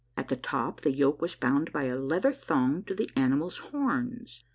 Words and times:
At 0.17 0.29
the 0.29 0.35
top 0.35 0.81
the 0.81 0.91
yoke 0.91 1.21
was 1.21 1.35
bound 1.35 1.71
by 1.71 1.83
a 1.83 1.95
leather 1.95 2.33
thong 2.33 2.81
to 2.85 2.95
the 2.95 3.11
animal's 3.15 3.59
horns. 3.59 4.43